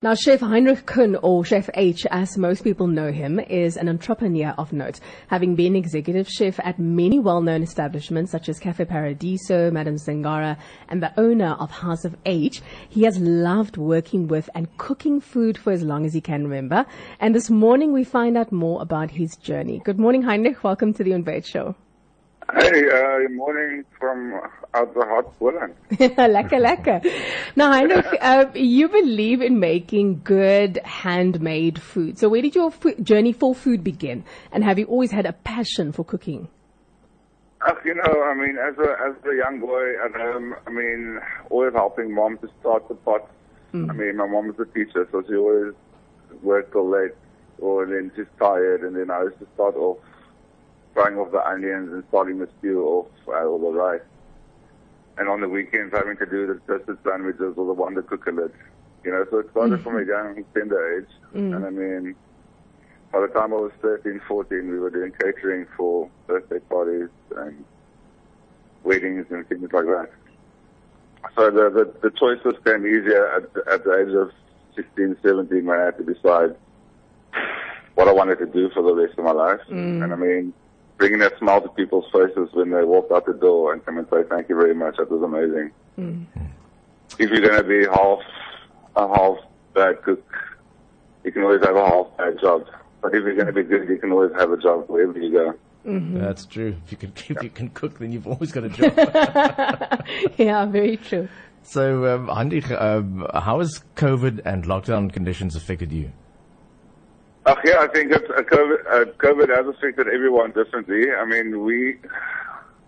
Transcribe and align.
Now, 0.00 0.14
Chef 0.14 0.38
Heinrich 0.38 0.86
Kuhn, 0.86 1.16
or 1.24 1.44
Chef 1.44 1.68
H, 1.74 2.06
as 2.12 2.38
most 2.38 2.62
people 2.62 2.86
know 2.86 3.10
him, 3.10 3.40
is 3.40 3.76
an 3.76 3.88
entrepreneur 3.88 4.54
of 4.56 4.72
note, 4.72 5.00
having 5.26 5.56
been 5.56 5.74
executive 5.74 6.28
chef 6.28 6.60
at 6.62 6.78
many 6.78 7.18
well-known 7.18 7.64
establishments 7.64 8.30
such 8.30 8.48
as 8.48 8.60
Cafe 8.60 8.84
Paradiso, 8.84 9.72
Madame 9.72 9.96
Zingara, 9.96 10.56
and 10.88 11.02
the 11.02 11.12
owner 11.18 11.56
of 11.58 11.72
House 11.72 12.04
of 12.04 12.16
H. 12.26 12.62
He 12.88 13.02
has 13.02 13.18
loved 13.18 13.76
working 13.76 14.28
with 14.28 14.48
and 14.54 14.68
cooking 14.78 15.20
food 15.20 15.58
for 15.58 15.72
as 15.72 15.82
long 15.82 16.06
as 16.06 16.14
he 16.14 16.20
can 16.20 16.44
remember. 16.44 16.86
And 17.18 17.34
this 17.34 17.50
morning 17.50 17.92
we 17.92 18.04
find 18.04 18.38
out 18.38 18.52
more 18.52 18.80
about 18.80 19.10
his 19.10 19.34
journey. 19.34 19.82
Good 19.84 19.98
morning, 19.98 20.22
Heinrich. 20.22 20.62
Welcome 20.62 20.94
to 20.94 21.02
the 21.02 21.10
Unveiled 21.10 21.44
Show. 21.44 21.74
Hey, 22.54 22.88
uh, 22.88 23.28
morning 23.28 23.84
from 23.98 24.40
out 24.72 24.94
the 24.94 25.04
hot 25.04 25.38
Boland. 25.38 25.74
lekker, 25.90 26.58
lekker. 26.58 27.12
Now, 27.56 27.72
Heinrich, 27.72 28.06
uh, 28.22 28.46
you 28.54 28.88
believe 28.88 29.42
in 29.42 29.60
making 29.60 30.22
good 30.24 30.78
handmade 30.82 31.78
food. 31.78 32.18
So 32.18 32.30
where 32.30 32.40
did 32.40 32.54
your 32.54 32.72
journey 33.02 33.34
for 33.34 33.54
food 33.54 33.84
begin? 33.84 34.24
And 34.50 34.64
have 34.64 34.78
you 34.78 34.86
always 34.86 35.10
had 35.10 35.26
a 35.26 35.34
passion 35.34 35.92
for 35.92 36.04
cooking? 36.04 36.48
Uh, 37.60 37.74
you 37.84 37.94
know, 37.94 38.22
I 38.22 38.34
mean, 38.34 38.56
as 38.56 38.78
a 38.78 38.96
as 39.06 39.14
a 39.30 39.36
young 39.36 39.60
boy 39.60 40.02
at 40.02 40.12
home, 40.14 40.54
I 40.66 40.70
mean, 40.70 41.20
always 41.50 41.74
helping 41.74 42.14
mom 42.14 42.38
to 42.38 42.48
start 42.60 42.88
the 42.88 42.94
pot. 42.94 43.28
Mm. 43.74 43.90
I 43.90 43.92
mean, 43.92 44.16
my 44.16 44.26
mom 44.26 44.46
was 44.46 44.56
a 44.58 44.72
teacher, 44.72 45.06
so 45.12 45.22
she 45.28 45.34
always 45.34 45.74
worked 46.42 46.72
till 46.72 46.88
late, 46.88 47.12
or 47.58 47.84
then 47.84 48.10
she's 48.16 48.30
tired, 48.38 48.84
and 48.84 48.96
then 48.96 49.10
I 49.10 49.24
used 49.24 49.38
to 49.40 49.46
start 49.54 49.76
off 49.76 49.98
frying 50.94 51.16
off 51.16 51.30
the 51.32 51.46
onions 51.46 51.92
and 51.92 52.04
starting 52.08 52.38
the 52.38 52.48
stew 52.58 52.84
off 52.84 53.06
uh, 53.28 53.46
all 53.46 53.58
the 53.58 53.78
rice. 53.78 54.00
And 55.16 55.28
on 55.28 55.40
the 55.40 55.48
weekends, 55.48 55.92
having 55.92 56.16
to 56.18 56.26
do 56.26 56.46
the 56.46 56.60
toasted 56.66 56.98
sandwiches 57.04 57.54
or 57.56 57.66
the 57.66 57.72
Wonder 57.72 58.02
Cooker 58.02 58.52
You 59.04 59.10
know, 59.10 59.26
so 59.30 59.38
it 59.38 59.50
started 59.50 59.80
mm. 59.80 59.82
from 59.82 59.96
a 59.96 60.04
young, 60.04 60.44
tender 60.54 60.98
age. 60.98 61.08
Mm. 61.34 61.56
And 61.56 61.66
I 61.66 61.70
mean, 61.70 62.14
by 63.12 63.20
the 63.20 63.26
time 63.28 63.52
I 63.52 63.56
was 63.56 63.72
13, 63.82 64.20
14, 64.28 64.70
we 64.70 64.78
were 64.78 64.90
doing 64.90 65.12
catering 65.20 65.66
for 65.76 66.08
birthday 66.26 66.60
parties 66.60 67.08
and 67.36 67.64
weddings 68.84 69.26
and 69.30 69.48
things 69.48 69.68
like 69.72 69.86
that. 69.86 70.10
So 71.36 71.50
the, 71.50 71.70
the, 71.70 72.10
the 72.10 72.10
choices 72.16 72.54
came 72.64 72.86
easier 72.86 73.28
at, 73.34 73.72
at 73.72 73.84
the 73.84 74.00
age 74.00 74.14
of 74.14 74.30
16, 74.76 75.16
17 75.22 75.64
when 75.64 75.78
I 75.78 75.86
had 75.86 75.98
to 75.98 76.04
decide 76.04 76.54
what 77.94 78.06
I 78.06 78.12
wanted 78.12 78.38
to 78.38 78.46
do 78.46 78.70
for 78.70 78.82
the 78.82 78.94
rest 78.94 79.18
of 79.18 79.24
my 79.24 79.32
life. 79.32 79.60
Mm. 79.68 80.04
And 80.04 80.12
I 80.12 80.16
mean, 80.16 80.54
bringing 80.98 81.20
that 81.20 81.38
smile 81.38 81.62
to 81.62 81.68
people's 81.68 82.04
faces 82.12 82.50
when 82.52 82.70
they 82.70 82.82
walk 82.82 83.08
out 83.14 83.24
the 83.24 83.32
door 83.32 83.72
and 83.72 83.84
come 83.86 83.96
and 83.98 84.06
say 84.10 84.24
thank 84.28 84.48
you 84.48 84.56
very 84.56 84.74
much. 84.74 84.96
That 84.98 85.10
was 85.10 85.22
amazing. 85.22 85.70
Mm. 85.98 86.26
If 87.18 87.30
you're 87.30 87.40
going 87.40 87.62
to 87.62 87.66
be 87.66 87.86
half 87.86 88.18
a 88.96 89.08
half 89.08 89.38
bad 89.74 90.02
cook, 90.02 90.24
you 91.24 91.32
can 91.32 91.42
always 91.42 91.64
have 91.64 91.76
a 91.76 91.84
half 91.84 92.06
bad 92.18 92.38
job. 92.40 92.66
But 93.00 93.14
if 93.14 93.22
you're 93.22 93.36
going 93.36 93.46
to 93.46 93.52
be 93.52 93.62
good, 93.62 93.88
you 93.88 93.96
can 93.98 94.12
always 94.12 94.32
have 94.36 94.50
a 94.50 94.56
job 94.56 94.88
wherever 94.88 95.18
you 95.18 95.32
go. 95.32 95.54
Mm-hmm. 95.86 96.20
That's 96.20 96.44
true. 96.44 96.76
If 96.84 96.92
you 96.92 96.98
can, 96.98 97.12
if 97.16 97.30
yeah. 97.30 97.42
you 97.42 97.50
can 97.50 97.70
cook, 97.70 97.98
then 97.98 98.12
you've 98.12 98.26
always 98.26 98.50
got 98.52 98.64
a 98.64 98.68
job. 98.68 100.04
yeah, 100.36 100.66
very 100.66 100.96
true. 100.96 101.28
So, 101.62 102.14
um, 102.14 102.28
Heinrich, 102.28 102.70
um, 102.72 103.26
how 103.32 103.60
has 103.60 103.82
COVID 103.96 104.42
and 104.44 104.64
lockdown 104.64 105.12
conditions 105.12 105.54
affected 105.54 105.92
you? 105.92 106.12
Uh, 107.48 107.54
yeah, 107.64 107.78
I 107.80 107.86
think 107.88 108.12
it's, 108.12 108.28
uh, 108.28 108.42
COVID, 108.42 108.86
uh, 108.86 109.04
COVID 109.12 109.48
has 109.48 109.66
affected 109.66 110.06
everyone 110.06 110.50
differently. 110.50 111.10
I 111.10 111.24
mean, 111.24 111.64
we 111.64 111.96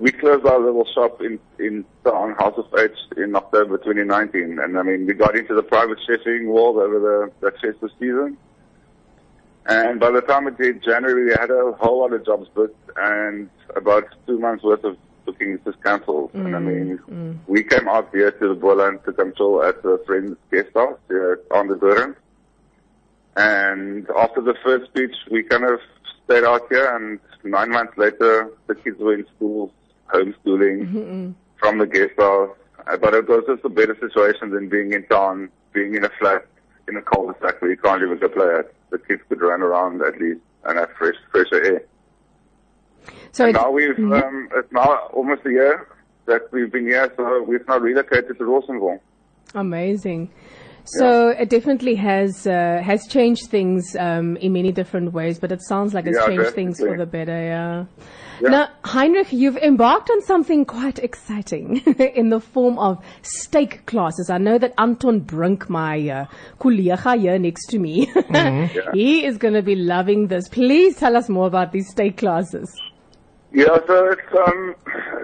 we 0.00 0.10
closed 0.10 0.44
our 0.46 0.58
little 0.58 0.84
shop 0.94 1.20
in 1.20 1.38
in 1.60 1.84
on 2.04 2.34
House 2.34 2.58
of 2.58 2.66
H 2.76 2.90
in 3.16 3.36
October 3.36 3.78
2019, 3.78 4.58
and 4.58 4.76
I 4.76 4.82
mean, 4.82 5.06
we 5.06 5.14
got 5.14 5.36
into 5.36 5.54
the 5.54 5.62
private 5.62 5.98
chefing 6.08 6.46
world 6.46 6.76
over 6.78 6.98
the 6.98 7.30
the 7.40 7.52
festive 7.52 7.90
season. 8.00 8.36
And 9.66 10.00
by 10.00 10.10
the 10.10 10.22
time 10.22 10.48
it 10.48 10.56
hit 10.58 10.82
January, 10.82 11.26
we 11.26 11.30
had 11.38 11.52
a 11.52 11.72
whole 11.78 12.00
lot 12.00 12.12
of 12.12 12.26
jobs 12.26 12.48
booked, 12.48 12.90
and 12.96 13.48
about 13.76 14.06
two 14.26 14.40
months 14.40 14.64
worth 14.64 14.82
of 14.82 14.96
bookings 15.24 15.60
just 15.64 15.80
cancelled. 15.84 16.32
Mm, 16.32 16.46
and 16.46 16.56
I 16.56 16.58
mean, 16.58 16.98
mm. 17.08 17.38
we 17.46 17.62
came 17.62 17.86
out 17.86 18.08
here 18.10 18.32
to 18.32 18.48
the 18.48 18.54
Boland 18.54 19.04
to 19.04 19.12
come 19.12 19.32
chill 19.36 19.62
at 19.62 19.84
a 19.84 20.00
friend's 20.04 20.36
guest 20.50 20.70
house 20.74 20.98
here 21.06 21.38
on 21.52 21.68
the 21.68 21.76
Durham. 21.76 22.16
And 23.38 24.04
after 24.18 24.40
the 24.40 24.54
first 24.64 24.90
speech, 24.90 25.14
we 25.30 25.44
kind 25.44 25.62
of 25.62 25.78
stayed 26.24 26.42
out 26.42 26.62
here 26.68 26.92
and 26.96 27.20
nine 27.44 27.70
months 27.70 27.96
later, 27.96 28.50
the 28.66 28.74
kids 28.74 28.98
were 28.98 29.14
in 29.14 29.24
school, 29.36 29.72
homeschooling 30.12 30.88
mm-hmm. 30.88 31.30
from 31.60 31.78
the 31.78 31.86
guest 31.86 32.14
house. 32.18 32.50
Uh, 32.88 32.96
but 32.96 33.14
it 33.14 33.28
was 33.28 33.44
just 33.46 33.64
a 33.64 33.68
better 33.68 33.96
situation 34.00 34.50
than 34.50 34.68
being 34.68 34.92
in 34.92 35.06
town, 35.06 35.50
being 35.72 35.94
in 35.94 36.04
a 36.04 36.10
flat, 36.18 36.46
in 36.88 36.96
a 36.96 37.02
cul-de-sac 37.02 37.62
where 37.62 37.70
you 37.70 37.76
can't 37.76 38.02
even 38.02 38.18
go 38.18 38.28
play 38.28 38.54
at. 38.58 38.74
The 38.90 38.98
kids 38.98 39.22
could 39.28 39.40
run 39.40 39.62
around 39.62 40.02
at 40.02 40.20
least 40.20 40.40
and 40.64 40.76
have 40.76 40.90
fresh, 40.98 41.14
fresher 41.30 41.62
air. 41.64 41.82
So 43.30 43.44
and 43.44 43.54
now 43.54 43.70
we've, 43.70 43.90
mm-hmm. 43.90 44.14
um, 44.14 44.48
it's 44.56 44.72
now 44.72 45.10
almost 45.12 45.46
a 45.46 45.50
year 45.50 45.86
that 46.26 46.50
we've 46.50 46.72
been 46.72 46.86
here, 46.86 47.12
so 47.16 47.42
we've 47.42 47.66
now 47.68 47.78
relocated 47.78 48.36
to 48.36 48.44
Rawsonville. 48.44 48.98
Amazing. 49.54 50.30
So 50.96 51.30
yeah. 51.30 51.42
it 51.42 51.50
definitely 51.50 51.94
has 51.96 52.46
uh, 52.46 52.80
has 52.82 53.06
changed 53.06 53.48
things 53.50 53.94
um, 53.98 54.36
in 54.38 54.52
many 54.52 54.72
different 54.72 55.12
ways, 55.12 55.38
but 55.38 55.52
it 55.52 55.60
sounds 55.62 55.92
like 55.92 56.06
it's 56.06 56.16
yeah, 56.16 56.26
changed 56.26 56.44
definitely. 56.44 56.64
things 56.64 56.80
for 56.80 56.96
the 56.96 57.06
better. 57.06 57.32
Yeah. 57.32 57.84
yeah. 58.40 58.48
Now, 58.48 58.68
Heinrich, 58.84 59.32
you've 59.32 59.58
embarked 59.58 60.08
on 60.10 60.22
something 60.22 60.64
quite 60.64 60.98
exciting 60.98 61.78
in 62.14 62.30
the 62.30 62.40
form 62.40 62.78
of 62.78 63.04
steak 63.22 63.84
classes. 63.86 64.30
I 64.30 64.38
know 64.38 64.56
that 64.58 64.72
Anton 64.78 65.20
Brink, 65.20 65.68
my 65.68 66.08
uh, 66.08 66.26
colleague 66.58 66.98
here 67.18 67.38
next 67.38 67.66
to 67.66 67.78
me, 67.78 68.06
mm-hmm. 68.14 68.96
he 68.96 69.24
is 69.24 69.36
going 69.36 69.54
to 69.54 69.62
be 69.62 69.76
loving 69.76 70.28
this. 70.28 70.48
Please 70.48 70.96
tell 70.96 71.16
us 71.16 71.28
more 71.28 71.46
about 71.46 71.72
these 71.72 71.88
steak 71.90 72.16
classes. 72.16 72.74
Yeah, 73.52 73.78
so 73.86 74.10
it's 74.10 74.22
um, 74.46 74.74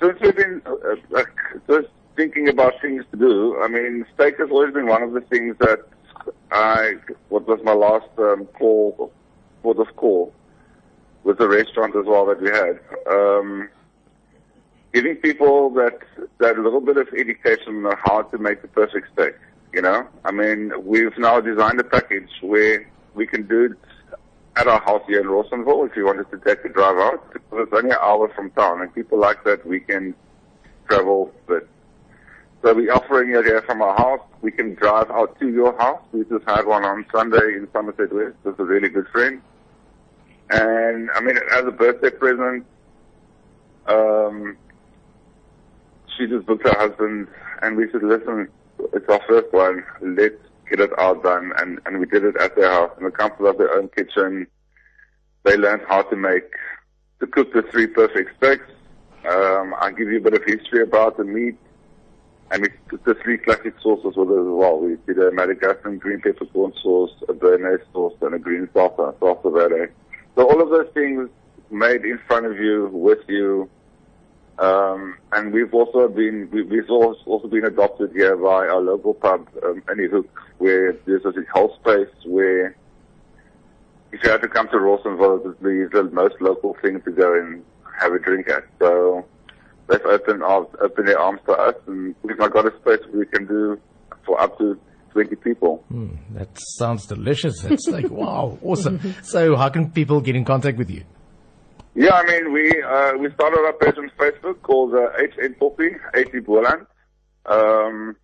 since 0.00 0.20
we've 0.20 0.36
been 0.36 0.62
uh, 0.64 1.22
just 1.68 1.88
thinking 2.16 2.48
about 2.48 2.80
things 2.80 3.04
to 3.12 3.16
do, 3.16 3.60
I 3.62 3.68
mean, 3.68 4.04
steak 4.14 4.38
has 4.38 4.50
always 4.50 4.72
been 4.72 4.86
one 4.86 5.02
of 5.02 5.12
the 5.12 5.20
things 5.20 5.56
that 5.60 5.80
I, 6.50 6.94
what 7.28 7.46
was 7.46 7.60
my 7.62 7.74
last 7.74 8.08
um, 8.18 8.46
call, 8.58 9.12
port 9.62 9.78
of 9.78 9.94
call, 9.96 10.32
with 11.24 11.38
the 11.38 11.48
restaurant 11.48 11.94
as 11.96 12.06
well 12.06 12.26
that 12.26 12.40
we 12.40 12.48
had. 12.48 12.80
Um, 13.10 13.68
giving 14.92 15.16
people 15.16 15.70
that, 15.70 15.98
that 16.38 16.58
little 16.58 16.80
bit 16.80 16.96
of 16.96 17.08
education 17.08 17.84
on 17.84 17.96
how 18.04 18.22
to 18.22 18.38
make 18.38 18.62
the 18.62 18.68
perfect 18.68 19.12
steak, 19.12 19.34
you 19.72 19.82
know? 19.82 20.06
I 20.24 20.32
mean, 20.32 20.72
we've 20.84 21.16
now 21.18 21.40
designed 21.40 21.78
a 21.80 21.84
package 21.84 22.30
where 22.40 22.90
we 23.14 23.26
can 23.26 23.46
do 23.46 23.64
it 23.64 23.78
at 24.56 24.66
our 24.66 24.80
house 24.80 25.02
here 25.06 25.20
in 25.20 25.26
Rawsonville 25.26 25.88
if 25.88 25.96
you 25.96 26.06
wanted 26.06 26.30
to 26.30 26.38
take 26.38 26.64
a 26.64 26.68
drive 26.70 26.96
out. 26.96 27.22
It's 27.34 27.72
only 27.72 27.90
an 27.90 27.96
hour 28.00 28.28
from 28.34 28.50
town 28.52 28.80
and 28.80 28.94
people 28.94 29.18
like 29.18 29.44
that 29.44 29.66
weekend 29.66 30.14
travel, 30.88 31.32
but 31.46 31.68
so 32.66 32.74
we're 32.74 32.92
offering 32.92 33.30
it 33.30 33.44
here 33.44 33.62
from 33.62 33.80
our 33.80 33.96
house. 33.96 34.26
We 34.42 34.50
can 34.50 34.74
drive 34.74 35.08
out 35.12 35.38
to 35.38 35.48
your 35.48 35.78
house. 35.78 36.02
We 36.10 36.24
just 36.24 36.44
had 36.48 36.66
one 36.66 36.84
on 36.84 37.06
Sunday 37.14 37.54
in 37.54 37.68
Somerset 37.72 38.12
West 38.12 38.34
with 38.42 38.58
a 38.58 38.64
really 38.64 38.88
good 38.88 39.06
friend. 39.12 39.40
And 40.50 41.08
I 41.14 41.20
mean, 41.20 41.38
as 41.52 41.64
a 41.64 41.70
birthday 41.70 42.10
present, 42.10 42.66
um, 43.86 44.56
she 46.16 46.26
just 46.26 46.44
booked 46.46 46.66
her 46.66 46.76
husband 46.76 47.28
and 47.62 47.76
we 47.76 47.88
said, 47.92 48.02
listen, 48.02 48.48
it's 48.92 49.08
our 49.08 49.20
first 49.28 49.52
one. 49.52 49.84
Let's 50.02 50.34
get 50.68 50.80
it 50.80 50.90
all 50.98 51.14
done. 51.14 51.52
And, 51.58 51.78
and 51.86 52.00
we 52.00 52.06
did 52.06 52.24
it 52.24 52.36
at 52.36 52.56
their 52.56 52.68
house 52.68 52.90
in 52.98 53.04
the 53.04 53.12
comfort 53.12 53.46
of 53.46 53.58
their 53.58 53.78
own 53.78 53.90
kitchen. 53.90 54.48
They 55.44 55.56
learned 55.56 55.82
how 55.86 56.02
to 56.02 56.16
make, 56.16 56.50
to 57.20 57.28
cook 57.28 57.52
the 57.52 57.62
three 57.70 57.86
perfect 57.86 58.36
steaks. 58.38 58.68
Um, 59.24 59.72
I'll 59.78 59.92
give 59.92 60.08
you 60.08 60.18
a 60.18 60.20
bit 60.20 60.34
of 60.34 60.42
history 60.44 60.82
about 60.82 61.16
the 61.16 61.22
meat. 61.22 61.56
And 62.50 62.68
put 62.88 63.04
the 63.04 63.14
three 63.14 63.38
classic 63.38 63.74
sauces 63.82 64.16
with 64.16 64.30
it 64.30 64.40
as 64.40 64.46
well. 64.46 64.78
We 64.78 64.96
did 65.06 65.18
a 65.18 65.32
Madagascan 65.32 65.98
green 65.98 66.20
peppercorn 66.20 66.72
sauce, 66.80 67.10
a 67.28 67.32
Béarnaise 67.32 67.82
sauce, 67.92 68.14
and 68.22 68.34
a 68.34 68.38
green 68.38 68.68
salsa, 68.68 69.14
salsa 69.14 69.52
verde. 69.52 69.92
So 70.36 70.48
all 70.48 70.62
of 70.62 70.70
those 70.70 70.88
things 70.94 71.28
made 71.70 72.04
in 72.04 72.18
front 72.26 72.46
of 72.46 72.58
you, 72.58 72.88
with 72.92 73.18
you. 73.28 73.68
Um, 74.58 75.18
and 75.32 75.52
we've 75.52 75.74
also 75.74 76.08
been, 76.08 76.48
we, 76.50 76.62
we've 76.62 76.88
also 76.88 77.48
been 77.48 77.64
adopted 77.64 78.12
here 78.12 78.36
by 78.36 78.68
our 78.68 78.80
local 78.80 79.14
pub, 79.14 79.48
um, 79.64 79.82
Annie 79.90 80.06
Hook, 80.06 80.28
where 80.58 80.92
there's 81.04 81.24
a 81.24 81.32
whole 81.52 81.76
space 81.80 82.08
where 82.24 82.76
if 84.12 84.22
you 84.22 84.30
have 84.30 84.40
to 84.40 84.48
come 84.48 84.68
to 84.68 84.76
Rawsonville, 84.76 85.56
it's 85.60 85.92
the 85.92 86.02
most 86.12 86.40
local 86.40 86.74
thing 86.80 87.00
to 87.02 87.10
go 87.10 87.38
and 87.38 87.62
have 88.00 88.12
a 88.12 88.18
drink 88.18 88.48
at. 88.48 88.64
So 88.78 89.26
they've 89.88 90.04
opened, 90.04 90.42
opened 90.42 91.08
their 91.08 91.18
arms 91.18 91.40
to 91.46 91.52
us, 91.52 91.74
and 91.86 92.14
we've 92.22 92.38
now 92.38 92.48
got 92.48 92.66
a 92.66 92.76
space 92.80 93.00
we 93.12 93.26
can 93.26 93.46
do 93.46 93.80
for 94.24 94.40
up 94.40 94.58
to 94.58 94.78
20 95.12 95.36
people. 95.36 95.84
Mm, 95.90 96.18
that 96.34 96.48
sounds 96.76 97.06
delicious. 97.06 97.64
It's 97.64 97.88
like, 97.88 98.10
wow, 98.10 98.58
awesome. 98.62 99.00
So 99.22 99.56
how 99.56 99.68
can 99.68 99.90
people 99.90 100.20
get 100.20 100.36
in 100.36 100.44
contact 100.44 100.78
with 100.78 100.90
you? 100.90 101.04
Yeah, 101.94 102.12
I 102.12 102.24
mean, 102.24 102.52
we 102.52 102.82
uh, 102.82 103.16
we 103.16 103.32
started 103.32 103.58
our 103.64 103.72
page 103.72 103.96
on 103.96 104.10
Facebook 104.18 104.60
called 104.60 104.94
uh, 104.94 105.08
HN 105.16 105.54
Poppy, 105.54 105.96
80 106.14 106.40
Boland. 106.40 106.86
Um, 107.46 108.16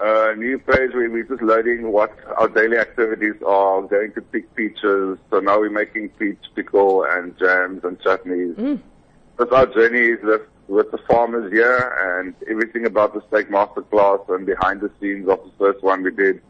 a 0.00 0.34
new 0.34 0.58
page 0.58 0.92
where 0.94 1.08
we're 1.08 1.22
just 1.22 1.42
loading 1.42 1.92
what 1.92 2.10
our 2.36 2.48
daily 2.48 2.76
activities 2.76 3.40
are, 3.46 3.82
going 3.82 4.12
to 4.14 4.20
pick 4.20 4.52
peaches. 4.56 5.18
So 5.30 5.38
now 5.38 5.60
we're 5.60 5.70
making 5.70 6.08
peach 6.10 6.42
pickle 6.56 7.04
and 7.04 7.38
jams 7.38 7.84
and 7.84 7.96
chutneys. 8.00 8.56
Mm. 8.56 8.80
That's 9.38 9.52
our 9.52 9.66
journey 9.66 10.00
is 10.00 10.18
with, 10.24 10.42
with 10.68 10.90
the 10.90 10.98
farmers 10.98 11.52
here 11.52 12.22
and 12.22 12.34
everything 12.48 12.86
about 12.86 13.14
the 13.14 13.22
steak 13.28 13.50
masterclass 13.50 14.28
and 14.34 14.46
behind 14.46 14.80
the 14.80 14.90
scenes 15.00 15.28
of 15.28 15.40
the 15.44 15.50
first 15.58 15.82
one 15.82 16.02
we 16.02 16.10
did. 16.10 16.40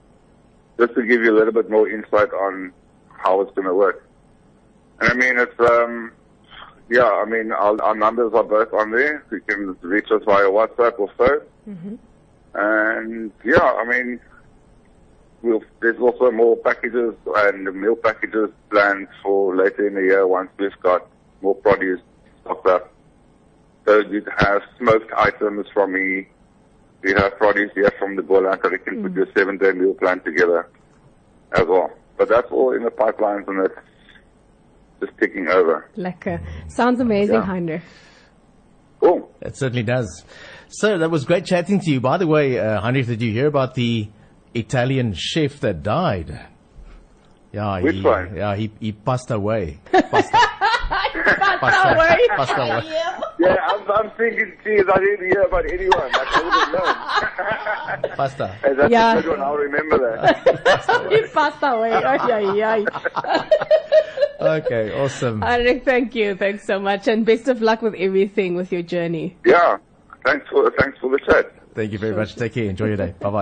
Just 0.79 0.94
to 0.94 1.03
give 1.03 1.23
you 1.23 1.32
a 1.35 1.37
little 1.37 1.53
bit 1.53 1.70
more 1.70 1.88
insight 1.88 2.32
on 2.32 2.73
how 3.09 3.41
it's 3.41 3.55
going 3.55 3.67
to 3.67 3.75
work. 3.75 4.09
And 5.00 5.11
I 5.11 5.14
mean, 5.14 5.38
it's, 5.38 5.59
um, 5.61 6.12
yeah, 6.88 7.11
I 7.11 7.25
mean, 7.25 7.53
our, 7.53 7.81
our, 7.82 7.94
numbers 7.94 8.32
are 8.35 8.44
both 8.44 8.73
on 8.73 8.91
there. 8.91 9.25
You 9.31 9.41
can 9.41 9.76
reach 9.82 10.11
us 10.11 10.23
via 10.25 10.44
WhatsApp 10.44 10.99
or 10.99 11.11
phone. 11.17 11.41
Mm-hmm. 11.69 11.94
And 12.55 13.32
yeah, 13.44 13.62
I 13.62 13.85
mean, 13.85 14.20
we'll, 15.43 15.62
there's 15.81 15.99
also 15.99 16.31
more 16.31 16.56
packages 16.56 17.14
and 17.26 17.64
meal 17.81 17.97
packages 17.97 18.50
planned 18.70 19.09
for 19.23 19.56
later 19.56 19.87
in 19.87 19.94
the 19.94 20.03
year 20.03 20.26
once 20.26 20.50
we've 20.59 20.79
got 20.82 21.06
more 21.41 21.55
produce 21.55 22.00
stocked 22.43 22.67
up. 22.67 22.91
So 23.87 24.00
you 24.00 24.25
have 24.38 24.62
smoked 24.79 25.12
items 25.17 25.67
from 25.73 25.93
me. 25.93 26.29
You 27.05 27.17
have 27.17 27.37
produce 27.37 27.73
here 27.75 27.93
from 27.99 28.17
the 28.17 28.23
Boland 28.23 28.61
that 28.62 28.73
you 28.73 28.79
can 28.79 28.99
mm. 28.99 29.02
put 29.02 29.12
your 29.14 29.26
seven 29.37 29.58
day 29.58 29.73
meal 29.73 29.94
plan 29.94 30.20
together 30.20 30.69
as 31.52 31.67
well. 31.67 31.90
But 32.17 32.29
that's 32.29 32.50
all 32.50 32.75
in 32.75 32.84
the 32.84 32.90
pipelines 32.90 33.49
and 33.49 33.67
it's 33.67 33.75
just 35.00 35.19
ticking 35.19 35.49
over. 35.49 35.88
Lekker. 35.96 36.40
Sounds 36.69 37.00
amazing, 37.00 37.37
yeah. 37.37 37.44
Heinrich. 37.44 37.82
Cool. 39.00 39.29
It 39.40 39.56
certainly 39.56 39.82
does. 39.82 40.25
So 40.69 40.96
that 40.99 41.11
was 41.11 41.25
great 41.25 41.44
chatting 41.44 41.81
to 41.81 41.90
you. 41.90 42.00
By 42.00 42.19
the 42.19 42.26
way, 42.26 42.58
uh, 42.58 42.81
Heinrich, 42.81 43.06
did 43.06 43.20
you 43.20 43.32
hear 43.32 43.49
about 43.49 43.75
the 43.75 44.08
Italian 44.55 45.12
chef 45.14 45.58
that 45.61 45.82
died? 45.82 46.46
Yeah, 47.52 47.81
Which 47.81 47.96
he, 47.96 48.02
one? 48.02 48.37
Yeah, 48.37 48.56
he, 48.56 48.70
he 48.81 48.93
passed 48.93 49.31
away. 49.31 49.81
Passed, 49.93 50.32
passed 50.32 51.94
away. 51.94 52.28
Passed 52.28 52.52
away. 52.56 53.20
Yeah, 53.42 53.56
I'm, 53.66 53.90
I'm 53.90 54.10
thinking, 54.12 54.52
geez, 54.62 54.84
I 54.92 54.98
didn't 54.98 55.26
hear 55.26 55.42
about 55.42 55.66
anyone. 55.66 56.10
I 56.14 56.24
would 56.42 56.52
have 56.54 58.06
known. 58.06 58.16
Pasta. 58.16 58.48
Hey, 58.62 58.74
that's 58.74 58.90
yeah. 58.90 59.18
a 59.18 59.22
good 59.22 59.30
one. 59.30 59.40
I'll 59.40 59.56
remember 59.56 59.98
that. 59.98 61.10
he 61.10 61.22
passed 61.28 61.62
away. 61.62 61.92
Ay, 61.92 62.18
ay, 62.22 62.62
ay. 62.62 63.48
okay, 64.58 64.92
awesome. 64.92 65.40
Heinrich, 65.40 65.84
thank 65.84 66.14
you. 66.14 66.36
Thanks 66.36 66.64
so 66.64 66.78
much. 66.78 67.08
And 67.08 67.26
best 67.26 67.48
of 67.48 67.60
luck 67.60 67.82
with 67.82 67.94
everything 67.94 68.54
with 68.54 68.70
your 68.70 68.82
journey. 68.82 69.36
Yeah. 69.44 69.78
Thanks 70.24 70.46
for, 70.48 70.70
thanks 70.78 70.98
for 71.00 71.10
the 71.10 71.18
chat. 71.18 71.52
Thank 71.74 71.90
you 71.90 71.98
very 71.98 72.12
sure. 72.12 72.20
much. 72.20 72.36
Take 72.36 72.54
care. 72.54 72.70
Enjoy 72.70 72.86
your 72.86 72.96
day. 72.96 73.14
Bye 73.18 73.30
bye. 73.30 73.40